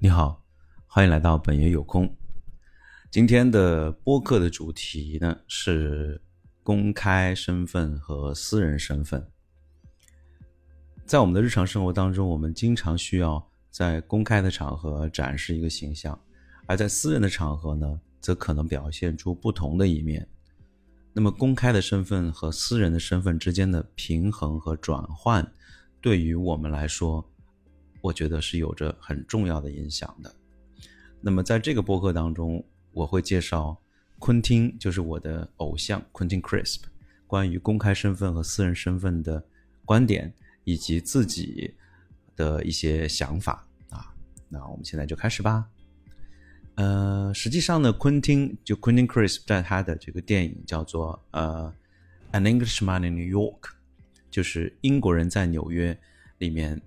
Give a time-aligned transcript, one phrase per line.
[0.00, 0.40] 你好，
[0.86, 2.08] 欢迎来到本爷有空。
[3.10, 6.22] 今天的播客的主题呢是
[6.62, 9.28] 公开身份和私人身份。
[11.04, 16.16] 在我们的日常生活当中，我们经常需要在公开的场合展示一个形象，
[16.66, 20.24] 而在私人的场合呢，则可能表现出不同的一面。
[21.12, 25.44] 那么，公开的身份和私人的身份之间的平衡和转换，
[26.00, 27.28] 对于我们来说。
[28.00, 30.34] 我觉得是有着很重要的影响的。
[31.20, 33.76] 那么在这个播客当中，我会介绍
[34.20, 36.82] 昆汀，就是我的偶像昆汀 Crisp，
[37.26, 39.44] 关于公开身份和私人身份的
[39.84, 40.32] 观点，
[40.62, 41.74] 以及自己
[42.36, 44.14] 的一些想法啊。
[44.48, 45.66] 那我们现在就开始吧。
[46.76, 51.74] 呃，实际上呢，昆汀就昆汀 Crisp 在他的这个电影叫做呃
[52.38, 53.60] 《An Englishman in New York》，
[54.30, 55.98] 就是英国人在纽约
[56.38, 56.80] 里面。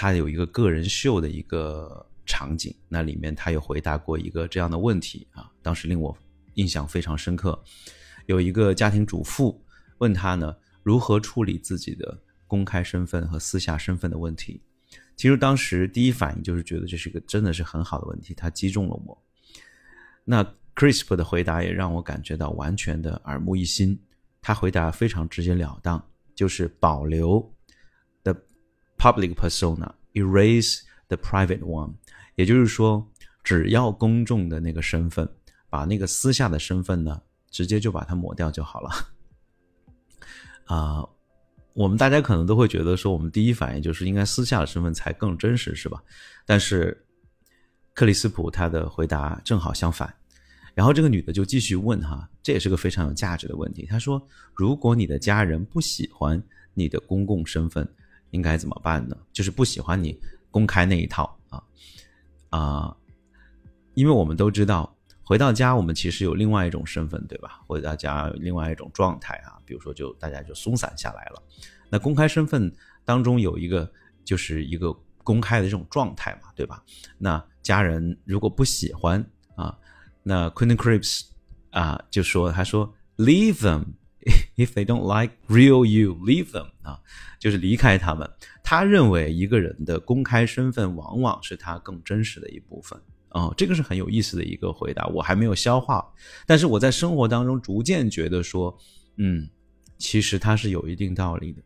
[0.00, 6.16] 他有一个个人秀的一个场景，那里面他有回答过一个这样的问题啊，当时令我
[6.54, 7.60] 印象非常深刻。
[8.26, 9.60] 有一个家庭主妇
[9.98, 14.62] 问他呢，如何处理自己的公开身份和私下身份的问题。
[15.16, 19.20] 其实当时第一反应就是觉得这是一个真的是很好的问题，他击中了我。
[20.24, 20.44] 那
[20.76, 23.98] Crisp 的回答也让我感觉到完全的耳目一新。
[24.40, 26.00] 他回答非常直截了当，
[26.36, 27.52] 就是保留。
[28.98, 31.94] Public persona erase the private one，
[32.34, 33.08] 也就是说，
[33.44, 35.28] 只要公众的那个身份，
[35.70, 38.90] 把那个私下的身份呢，直接就把它抹掉就好了。
[40.66, 41.08] 啊，
[41.74, 46.02] 我们大家可能都会觉得说，我们第一反应就是应该私下的身份才更真实，是吧？
[46.44, 47.06] 但是
[47.94, 50.12] 克里斯普他的回答正好相反。
[50.74, 53.86] 然后这个女的就继续问哈，这也是个非常有价值的问题。
[53.86, 54.20] 她说
[54.54, 56.42] ：“如果你的家人不喜欢
[56.74, 57.88] 你的公共身份。”
[58.30, 59.16] 应该怎么办呢？
[59.32, 60.18] 就是不喜欢你
[60.50, 61.62] 公开那一套啊
[62.50, 62.96] 啊，
[63.94, 67.60] 因为我们都知道，回到家我们其实有另外一种身份，对吧？
[67.66, 71.42] 回到家有另外一种状态啊，比如说就大家就松散下来了。
[71.90, 72.70] 那公开身份
[73.04, 73.90] 当中有一个
[74.24, 74.92] 就是一个
[75.24, 76.82] 公开的这种状态嘛，对吧？
[77.18, 79.76] 那家人如果不喜欢啊，
[80.22, 81.26] 那 Quentin Cripps
[81.70, 83.84] 啊就说他说 Leave them。
[84.56, 87.00] If they don't like real you, leave them 啊，
[87.38, 88.28] 就是离开他们。
[88.62, 93.00] 他认为一个人的公开身份往往是他更真实的一部分
[93.30, 96.04] 哦，这个是很有意思的一个回答，我还没有消化。
[96.46, 98.76] 但是我在生活当中逐渐觉得说，
[99.16, 99.48] 嗯，
[99.96, 101.62] 其实它是有一定道理的。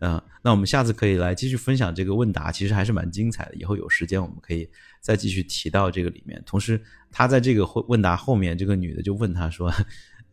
[0.00, 3.54] 嗯，那我们下次可以来继续分享这个问答，其实还是蛮精彩的。
[3.56, 4.68] 以后有时间我们可以
[5.00, 6.42] 再继续提到这个里面。
[6.46, 6.80] 同时，
[7.10, 9.72] 他在这个问答后面，这个女的就问他说。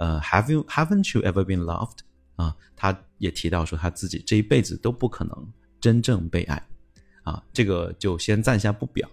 [0.01, 1.99] 呃，Have you haven't you ever been loved？
[2.35, 6.59] 啊，他也提到说他自己这一辈子都不可能真正被爱，
[7.21, 9.07] 啊，这个就先暂下不表。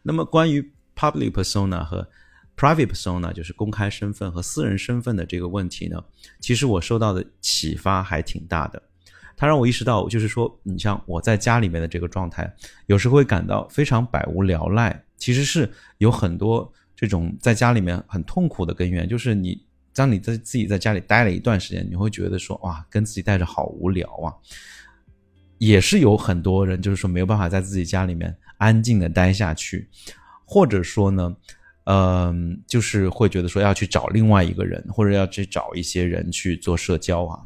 [0.00, 0.62] 那么关于
[0.94, 2.08] public persona 和
[2.56, 6.00] private persona，就是公开身份和私人身份的这个问题呢，
[6.38, 8.80] 其实我受到的启发还挺大的。
[9.36, 12.48] 他让我意识到，就是说，你像我在家里面的这个状态，
[12.86, 19.66] 有时会感到非常百无聊赖，其实是有很多这种在家里面很痛苦的根源，就是你。
[19.98, 24.32] 当你在自己在家里待了一段时间，你会觉得说哇，跟自己待着好无聊啊。
[25.58, 29.88] 也是有很多人就是说没有办法在自己家里面安静的待下去，
[30.44, 31.36] 或者说呢，
[31.86, 37.42] 嗯，就是会觉得说要去找另外一个人，或者要去找一些人去做社交啊。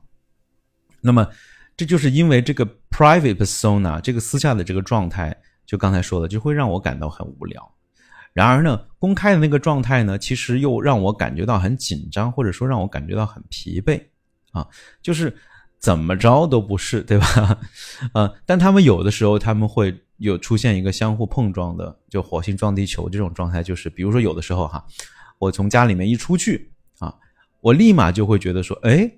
[1.01, 1.27] 那么
[1.75, 5.35] 这就是因为这个 private persona 这个私下的这个状态，
[5.65, 7.75] 就刚才说的，就会让我感到很无聊。
[8.33, 14.03] 然而呢，公开的那个状态呢，其实又让我感觉到很紧张，或者说让我感觉到很疲惫，
[14.53, 14.67] 啊，
[15.03, 15.37] 就是
[15.79, 17.59] 怎么着都不是，对吧？
[18.15, 24.83] 呃，但他们有的时候他们会有出现一个相互碰撞的，就火星撞地球这种状态，就是比如说有的时候哈，
[25.39, 27.15] 我从家里面一出去啊，
[27.61, 29.11] 我立马就会觉得说，哎，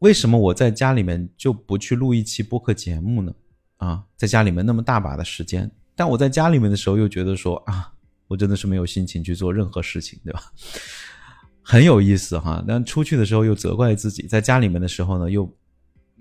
[0.00, 3.32] 为什么我在家里面就不去录一期播客节目呢？
[3.78, 7.92] 啊，在家里面那么大把的时间，但我在家里面的时候又觉得说啊。
[8.28, 10.42] 我真的是没有心情去做任何事情，对吧？
[11.62, 12.64] 很有意思哈。
[12.66, 15.56] 但出去的时候又责怪自己，在家里面的时候呢，又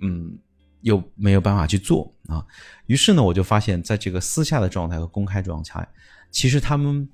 [0.02, 0.38] 嗯，
[0.81, 2.46] 又没有办法去做啊。
[2.88, 5.88] 于是呢，我就发现，在这个私下的状态和公开状态，
[6.31, 7.07] 其实他们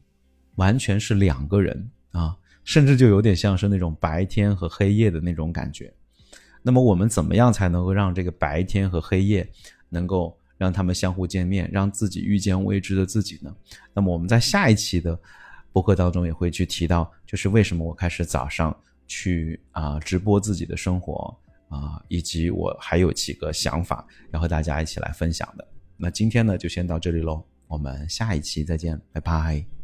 [0.55, 5.93] 完全是两个人啊，甚至就有点像是那种白天和黑夜的那种感觉。
[6.61, 9.49] 那么，我们怎么样才能够让这个白天和黑夜
[9.89, 10.38] 能够？
[10.61, 13.51] 让他们相互见面，让自己遇见未知的自己呢？
[13.95, 15.19] 那么我们在下一期的
[15.73, 18.71] 播客当中也会去提到，就是为什么我开始早上
[19.07, 21.35] 去啊直播自己的生活
[21.67, 25.67] 啊，以及我还有几个想法要和大家一起来分享的。
[25.97, 27.43] 那今天呢就先到这里喽。
[27.67, 29.80] 我们下一期再见，拜拜。